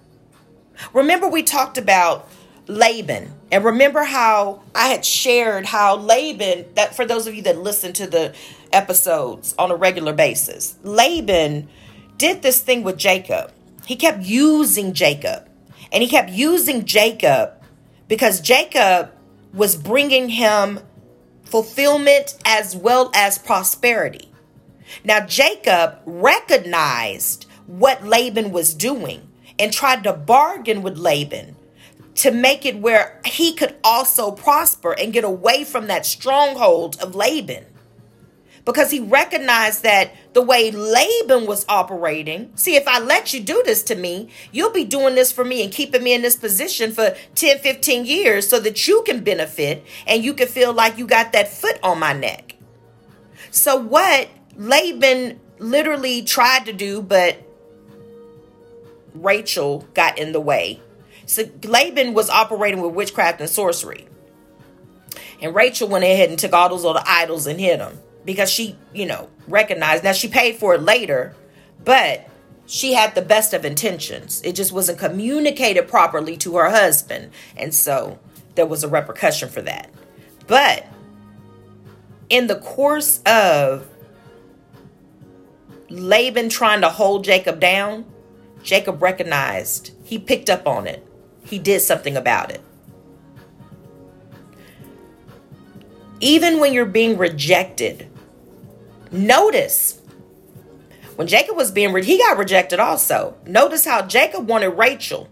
[0.94, 2.28] Remember, we talked about
[2.68, 3.32] Laban.
[3.50, 7.92] And remember how I had shared how Laban, that for those of you that listen
[7.94, 8.34] to the
[8.72, 11.68] episodes on a regular basis, Laban
[12.18, 13.52] did this thing with Jacob.
[13.84, 15.48] He kept using Jacob.
[15.90, 17.52] And he kept using Jacob
[18.06, 19.10] because Jacob
[19.52, 20.80] was bringing him
[21.44, 24.30] fulfillment as well as prosperity.
[25.04, 31.56] Now, Jacob recognized what Laban was doing and tried to bargain with Laban
[32.16, 37.14] to make it where he could also prosper and get away from that stronghold of
[37.14, 37.64] Laban.
[38.64, 43.62] Because he recognized that the way Laban was operating, see, if I let you do
[43.64, 46.92] this to me, you'll be doing this for me and keeping me in this position
[46.92, 51.06] for 10, 15 years so that you can benefit and you can feel like you
[51.06, 52.56] got that foot on my neck.
[53.50, 54.28] So, what
[54.58, 57.38] Laban literally tried to do, but
[59.14, 60.82] Rachel got in the way.
[61.26, 64.06] So Laban was operating with witchcraft and sorcery.
[65.40, 68.76] And Rachel went ahead and took all those little idols and hid them because she,
[68.92, 70.04] you know, recognized.
[70.04, 71.34] Now she paid for it later,
[71.84, 72.28] but
[72.66, 74.42] she had the best of intentions.
[74.42, 77.30] It just wasn't communicated properly to her husband.
[77.56, 78.18] And so
[78.56, 79.90] there was a repercussion for that.
[80.46, 80.86] But
[82.28, 83.86] in the course of
[85.88, 88.04] Laban trying to hold Jacob down,
[88.62, 91.06] Jacob recognized, he picked up on it,
[91.44, 92.60] he did something about it.
[96.20, 98.08] Even when you're being rejected,
[99.10, 100.00] notice
[101.16, 103.36] when Jacob was being he got rejected also.
[103.46, 105.28] Notice how Jacob wanted Rachel.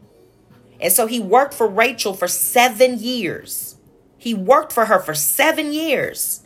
[0.80, 3.76] And so he worked for Rachel for 7 years.
[4.16, 6.45] He worked for her for 7 years.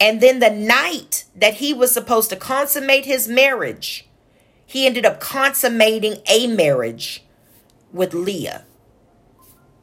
[0.00, 4.08] And then the night that he was supposed to consummate his marriage,
[4.66, 7.24] he ended up consummating a marriage
[7.92, 8.64] with Leah.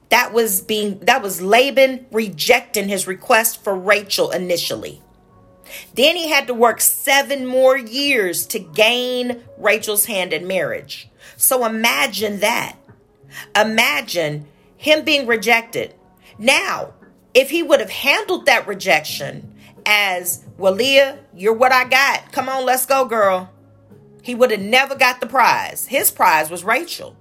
[0.10, 5.02] That was being that was Laban rejecting his request for Rachel initially.
[5.96, 11.08] Then he had to work 7 more years to gain Rachel's hand in marriage.
[11.38, 12.76] So imagine that.
[13.56, 15.96] Imagine him being rejected.
[16.38, 16.94] Now,
[17.34, 19.51] if he would have handled that rejection
[19.86, 22.32] as, well, Leah, you're what I got.
[22.32, 23.50] Come on, let's go, girl.
[24.22, 25.88] He would have never got the prize.
[25.88, 27.16] His prize was Rachel.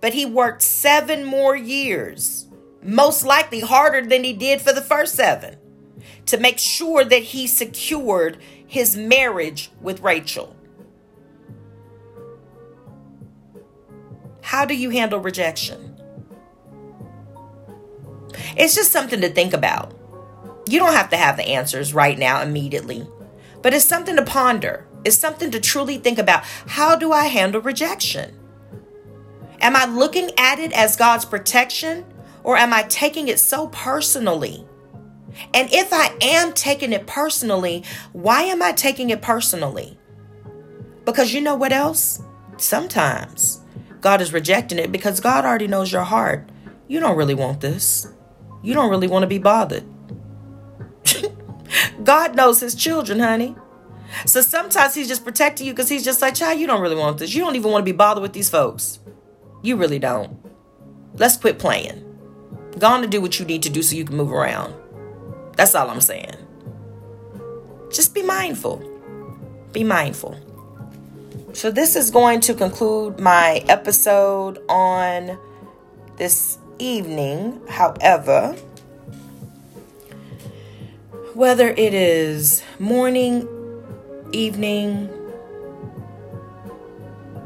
[0.00, 2.46] But he worked seven more years,
[2.82, 5.56] most likely harder than he did for the first seven,
[6.26, 10.56] to make sure that he secured his marriage with Rachel.
[14.40, 15.96] How do you handle rejection?
[18.56, 19.94] It's just something to think about.
[20.66, 23.06] You don't have to have the answers right now, immediately,
[23.62, 24.86] but it's something to ponder.
[25.04, 26.44] It's something to truly think about.
[26.66, 28.38] How do I handle rejection?
[29.60, 32.04] Am I looking at it as God's protection
[32.44, 34.66] or am I taking it so personally?
[35.54, 39.98] And if I am taking it personally, why am I taking it personally?
[41.04, 42.22] Because you know what else?
[42.58, 43.60] Sometimes
[44.00, 46.50] God is rejecting it because God already knows your heart.
[46.88, 48.06] You don't really want this.
[48.62, 49.84] You don't really want to be bothered.
[52.04, 53.56] God knows his children, honey.
[54.26, 57.18] So sometimes he's just protecting you because he's just like, child, you don't really want
[57.18, 57.34] this.
[57.34, 59.00] You don't even want to be bothered with these folks.
[59.62, 60.38] You really don't.
[61.14, 62.08] Let's quit playing.
[62.78, 64.74] Go on to do what you need to do so you can move around.
[65.56, 66.34] That's all I'm saying.
[67.90, 68.82] Just be mindful.
[69.72, 70.38] Be mindful.
[71.52, 75.38] So, this is going to conclude my episode on
[76.16, 77.60] this evening.
[77.68, 78.56] However,
[81.34, 83.48] whether it is morning,
[84.32, 85.08] evening,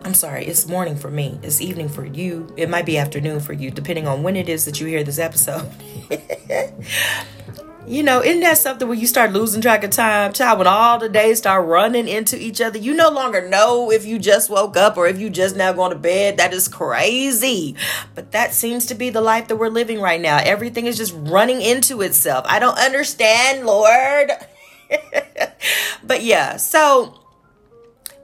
[0.04, 1.38] I'm sorry, it's morning for me.
[1.42, 2.52] It's evening for you.
[2.56, 5.18] It might be afternoon for you, depending on when it is that you hear this
[5.18, 5.68] episode.
[7.88, 10.32] You know, isn't that something where you start losing track of time?
[10.32, 14.04] Child, when all the days start running into each other, you no longer know if
[14.04, 16.36] you just woke up or if you just now going to bed.
[16.36, 17.76] That is crazy.
[18.16, 20.38] But that seems to be the life that we're living right now.
[20.38, 22.44] Everything is just running into itself.
[22.48, 24.32] I don't understand, Lord.
[26.02, 27.20] but yeah, so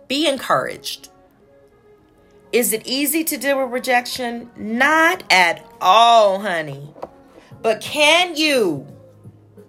[0.08, 1.08] be encouraged.
[2.50, 4.50] Is it easy to deal with rejection?
[4.56, 6.92] Not at all, honey.
[7.62, 8.91] But can you?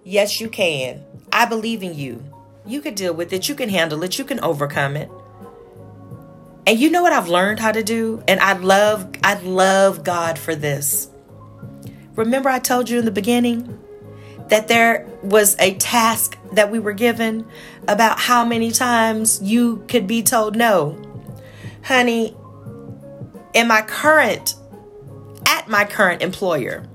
[0.04, 1.02] Yes, you can.
[1.32, 2.22] I believe in you.
[2.66, 3.48] You can deal with it.
[3.48, 4.18] You can handle it.
[4.18, 5.10] You can overcome it.
[6.66, 8.22] And you know what I've learned how to do?
[8.28, 11.08] And I love I love God for this.
[12.16, 13.78] Remember I told you in the beginning
[14.48, 17.46] that there was a task that we were given
[17.88, 21.00] about how many times you could be told no.
[21.84, 22.36] Honey,
[23.52, 24.54] in my current
[25.46, 26.86] at my current employer,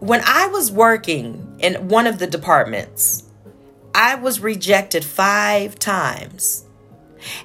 [0.00, 3.24] when I was working in one of the departments,
[3.94, 6.64] I was rejected five times.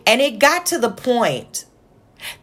[0.07, 1.65] And it got to the point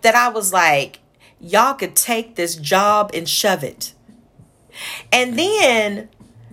[0.03, 1.01] that I was like,
[1.41, 3.95] y'all could take this job and shove it.
[5.11, 6.11] And then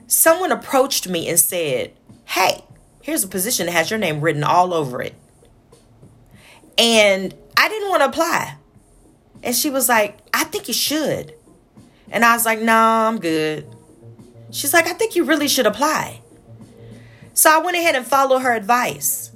[0.08, 1.94] someone approached me and said,
[2.26, 2.64] hey,
[3.02, 5.16] here's a position that has your name written all over it.
[6.78, 8.56] And I didn't want to apply.
[9.44, 11.34] And she was like, I think you should.
[12.12, 13.68] And I was like, nah, I'm good.
[14.52, 16.22] She's like, I think you really should apply.
[17.34, 19.32] So I went ahead and followed her advice.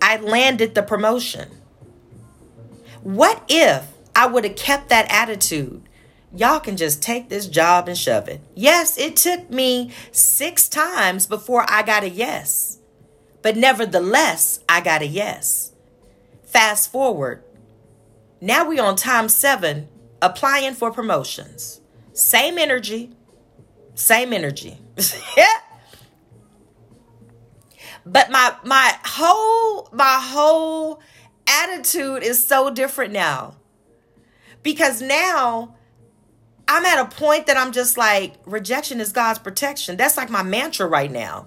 [0.00, 1.48] I landed the promotion.
[3.02, 5.82] What if I would have kept that attitude?
[6.34, 8.40] Y'all can just take this job and shove it.
[8.54, 12.78] Yes, it took me six times before I got a yes.
[13.42, 15.72] But nevertheless, I got a yes.
[16.44, 17.44] Fast forward.
[18.40, 19.88] Now we're on time seven
[20.22, 21.80] applying for promotions.
[22.12, 23.10] Same energy,
[23.94, 24.78] same energy.
[28.06, 31.00] but my my whole my whole
[31.48, 33.56] attitude is so different now.
[34.62, 35.76] Because now
[36.66, 39.96] I'm at a point that I'm just like, rejection is God's protection.
[39.96, 41.46] That's like my mantra right now.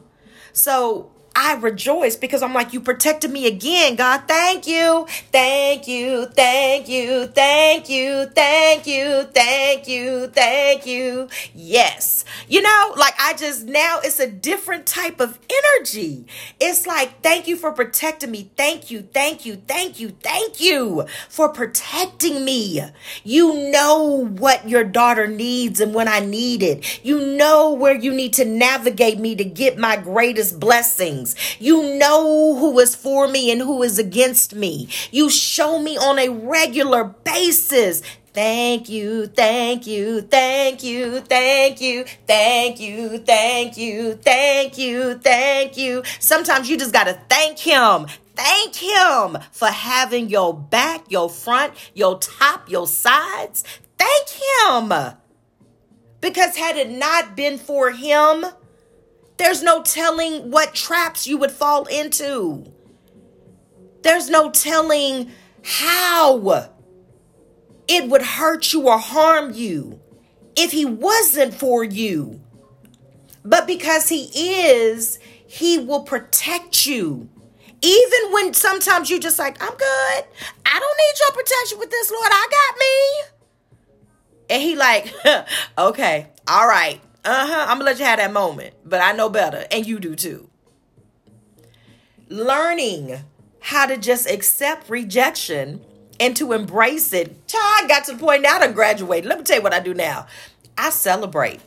[0.54, 4.24] So I rejoice because I'm like, you protected me again, God.
[4.28, 5.06] Thank you.
[5.32, 6.26] Thank you.
[6.26, 7.28] Thank you.
[7.28, 8.26] Thank you.
[8.26, 9.24] Thank you.
[9.24, 10.28] Thank you.
[10.30, 11.30] Thank you.
[11.54, 12.26] Yes.
[12.48, 15.38] You know, like I just now it's a different type of
[15.78, 16.26] energy.
[16.60, 18.50] It's like, thank you for protecting me.
[18.58, 19.04] Thank you.
[19.04, 19.58] Thank you.
[19.68, 20.16] Thank you.
[20.24, 22.82] Thank you for protecting me.
[23.24, 27.06] You know what your daughter needs and when I need it.
[27.06, 31.58] You know where you need to navigate me to get my greatest blessings things.
[31.60, 34.90] You know who is for me and who is against me.
[35.12, 38.02] You show me on a regular basis.
[38.34, 45.78] Thank you, thank you, thank you, thank you, thank you, thank you, thank you, thank
[45.78, 46.04] you.
[46.20, 48.06] Sometimes you just got to thank him.
[48.36, 53.64] Thank him for having your back, your front, your top, your sides.
[53.98, 54.94] Thank him.
[56.22, 58.46] Because had it not been for him,
[59.38, 62.72] there's no telling what traps you would fall into.
[64.02, 65.32] There's no telling
[65.64, 66.70] how
[67.88, 70.00] it would hurt you or harm you
[70.56, 72.42] if he wasn't for you.
[73.44, 74.26] But because he
[74.66, 77.30] is, he will protect you.
[77.82, 80.26] Even when sometimes you're just like, I'm good.
[80.66, 82.30] I don't need your protection with this, Lord.
[82.32, 84.56] I got me.
[84.56, 85.14] And he like,
[85.78, 87.00] okay, all right.
[87.28, 87.66] Uh-huh.
[87.68, 90.50] I'm gonna let you have that moment, but I know better, and you do too.
[92.30, 93.20] Learning
[93.60, 95.82] how to just accept rejection
[96.22, 97.36] and to embrace it.
[97.54, 99.26] I got to the point now to graduate.
[99.26, 100.28] Let me tell you what I do now.
[100.78, 101.60] I celebrate.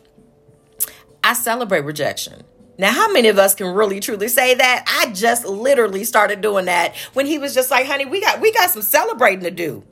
[1.23, 2.43] I celebrate rejection.
[2.79, 4.85] Now, how many of us can really truly say that?
[4.89, 8.51] I just literally started doing that when he was just like, honey, we got we
[8.51, 9.85] got some celebrating to do.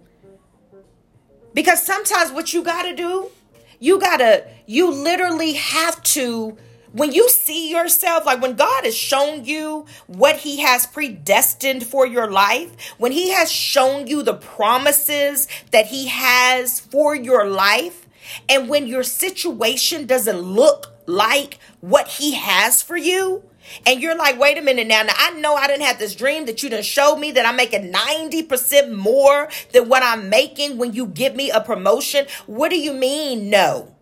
[1.53, 3.31] Because sometimes what you gotta do
[3.79, 6.57] you gotta, you literally have to,
[6.93, 12.07] when you see yourself, like when God has shown you what He has predestined for
[12.07, 18.07] your life, when He has shown you the promises that He has for your life,
[18.49, 23.45] and when your situation doesn't look like what He has for you,
[23.87, 25.03] and you're like, wait a minute now.
[25.03, 27.57] Now I know I didn't have this dream that you didn't show me that I'm
[27.57, 32.27] making 90% more than what I'm making when you give me a promotion.
[32.47, 33.51] What do you mean?
[33.51, 33.95] No.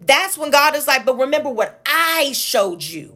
[0.00, 3.15] That's when God is like, but remember what I showed you.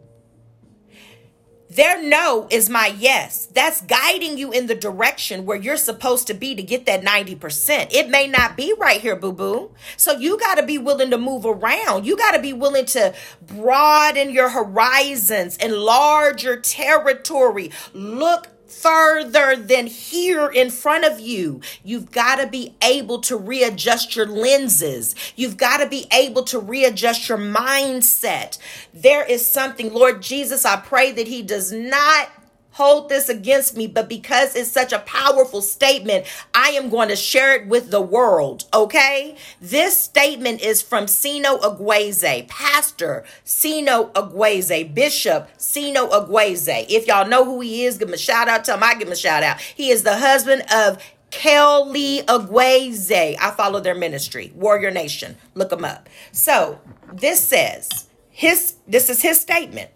[1.70, 3.46] Their no is my yes.
[3.46, 7.92] That's guiding you in the direction where you're supposed to be to get that 90%.
[7.92, 9.70] It may not be right here, boo boo.
[9.96, 12.06] So you got to be willing to move around.
[12.06, 17.70] You got to be willing to broaden your horizons, enlarge your territory.
[17.94, 21.60] Look further than here in front of you.
[21.84, 25.14] You've got to be able to readjust your lenses.
[25.36, 28.58] You've got to be able to readjust your mindset.
[28.94, 32.30] There is something, Lord Jesus, I pray that He does not
[32.72, 37.16] hold this against me, but because it's such a powerful statement, I am going to
[37.16, 38.64] share it with the world.
[38.72, 39.36] Okay.
[39.60, 46.86] This statement is from Sino Agueze, Pastor Sino Agueze, Bishop Sino Agueze.
[46.88, 48.64] If y'all know who he is, give him a shout out.
[48.64, 49.60] Tell him I give him a shout out.
[49.60, 50.98] He is the husband of
[51.30, 53.36] Kelly Agueze.
[53.40, 55.36] I follow their ministry, Warrior Nation.
[55.54, 56.08] Look them up.
[56.32, 56.80] So
[57.12, 59.90] this says his this is his statement.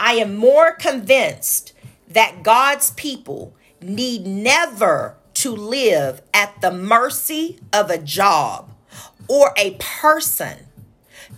[0.00, 1.72] I am more convinced
[2.10, 8.70] that God's people need never to live at the mercy of a job
[9.28, 10.66] or a person.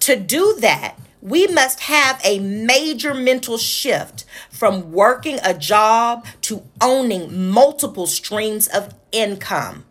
[0.00, 6.62] To do that, we must have a major mental shift from working a job to
[6.80, 9.84] owning multiple streams of income.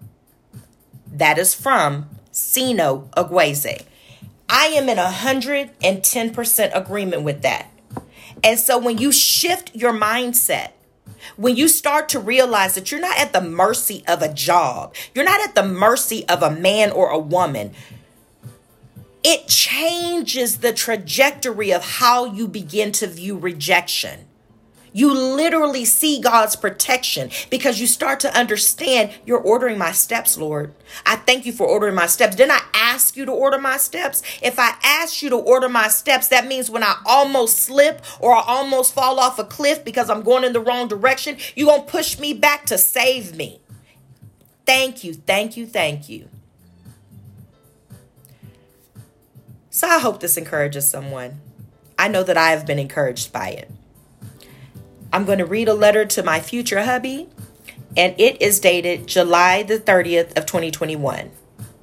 [1.05, 3.85] That is from Sino Agueze.
[4.47, 7.67] I am in 110% agreement with that.
[8.43, 10.71] And so when you shift your mindset,
[11.35, 15.25] when you start to realize that you're not at the mercy of a job, you're
[15.25, 17.73] not at the mercy of a man or a woman,
[19.23, 24.28] it changes the trajectory of how you begin to view rejection.
[24.91, 30.73] You literally see God's protection because you start to understand you're ordering my steps, Lord.
[31.05, 32.35] I thank you for ordering my steps.
[32.35, 34.23] Didn't I ask you to order my steps?
[34.41, 38.35] If I ask you to order my steps, that means when I almost slip or
[38.35, 41.85] I almost fall off a cliff because I'm going in the wrong direction, you're going
[41.85, 43.61] to push me back to save me.
[44.65, 46.29] Thank you, thank you, thank you.
[49.69, 51.39] So I hope this encourages someone.
[51.97, 53.71] I know that I have been encouraged by it.
[55.11, 57.29] I'm going to read a letter to my future hubby,
[57.97, 61.31] and it is dated July the 30th of 2021.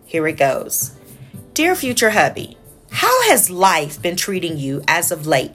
[0.05, 0.95] Here it goes.
[1.53, 2.57] Dear future hubby,
[2.93, 5.53] how has life been treating you as of late?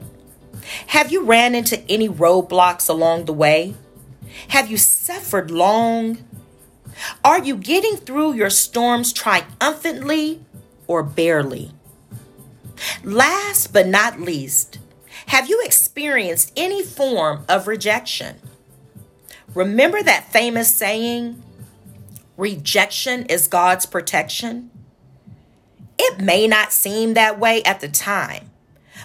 [0.88, 3.74] Have you ran into any roadblocks along the way?
[4.48, 6.18] Have you suffered long?
[7.24, 10.44] Are you getting through your storms triumphantly
[10.86, 11.72] or barely?
[13.02, 14.78] Last but not least,
[15.26, 18.36] have you experienced any form of rejection?
[19.54, 21.42] Remember that famous saying,
[22.36, 24.70] rejection is God's protection?
[25.98, 28.50] It may not seem that way at the time,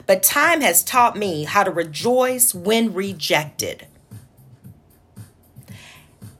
[0.05, 3.87] but time has taught me how to rejoice when rejected.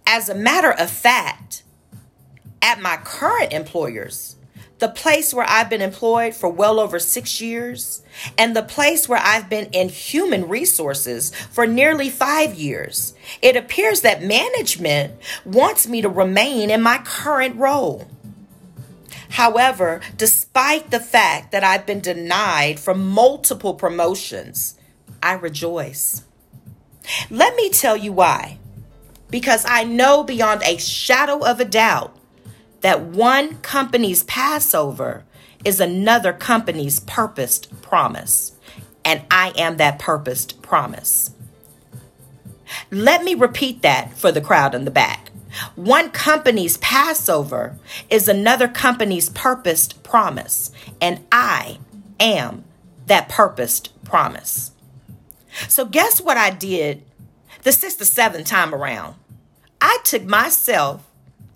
[0.05, 1.63] As a matter of fact,
[2.61, 4.36] at my current employers,
[4.80, 8.03] the place where I've been employed for well over six years,
[8.38, 14.01] and the place where I've been in human resources for nearly five years, it appears
[14.01, 15.13] that management
[15.45, 18.07] wants me to remain in my current role.
[19.30, 24.78] However, despite the fact that I've been denied from multiple promotions,
[25.21, 26.23] I rejoice.
[27.30, 28.59] Let me tell you why.
[29.30, 32.16] Because I know beyond a shadow of a doubt
[32.82, 35.23] that one company's Passover
[35.65, 38.53] is another company's purposed promise.
[39.03, 41.32] And I am that purposed promise.
[42.91, 45.32] Let me repeat that for the crowd in the back.
[45.75, 47.78] One company's Passover
[48.09, 50.71] is another company's purposed promise.
[51.01, 51.80] And I
[52.19, 52.65] am
[53.07, 54.71] that purposed promise.
[55.67, 57.03] So, guess what I did
[57.63, 59.15] the sixth or seventh time around?
[59.82, 61.07] I took myself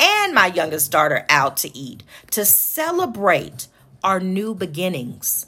[0.01, 3.67] and my youngest daughter out to eat to celebrate
[4.03, 5.45] our new beginnings.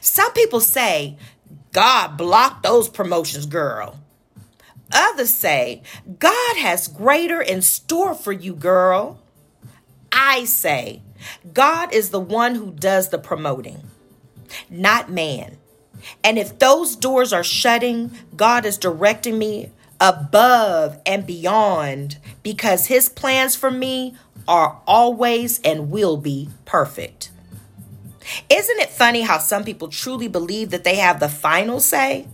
[0.00, 1.16] Some people say,
[1.72, 3.98] God blocked those promotions, girl.
[4.92, 5.82] Others say,
[6.18, 9.20] God has greater in store for you, girl.
[10.12, 11.02] I say,
[11.52, 13.82] God is the one who does the promoting,
[14.70, 15.58] not man.
[16.22, 19.70] And if those doors are shutting, God is directing me
[20.00, 27.30] above and beyond because his plans for me are always and will be perfect.
[28.48, 32.26] Isn't it funny how some people truly believe that they have the final say?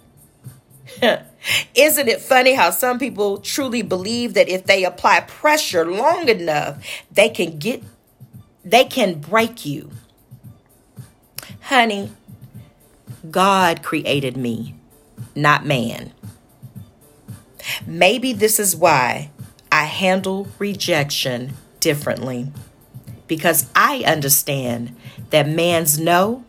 [1.74, 6.84] Isn't it funny how some people truly believe that if they apply pressure long enough,
[7.10, 7.82] they can get
[8.64, 9.90] they can break you?
[11.62, 12.12] Honey,
[13.30, 14.74] God created me,
[15.34, 16.13] not man.
[17.86, 19.30] Maybe this is why
[19.70, 22.52] I handle rejection differently.
[23.26, 24.94] Because I understand
[25.30, 26.44] that man's no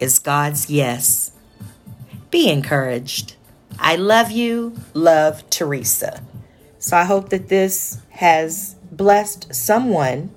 [0.00, 1.32] is God's yes.
[2.30, 3.36] Be encouraged.
[3.78, 4.76] I love you.
[4.94, 6.22] Love Teresa.
[6.78, 10.30] So I hope that this has blessed someone.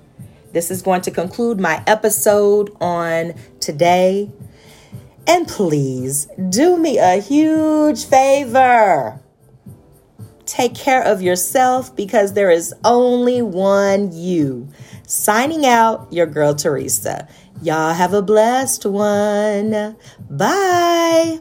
[0.52, 4.30] This is going to conclude my episode on today.
[5.26, 9.20] And please do me a huge favor.
[10.52, 14.68] Take care of yourself because there is only one you.
[15.06, 17.26] Signing out, your girl Teresa.
[17.62, 19.96] Y'all have a blessed one.
[20.28, 21.38] Bye.